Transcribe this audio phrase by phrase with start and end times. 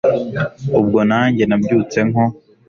[0.79, 2.25] Ubwo nanjye nabyutse nko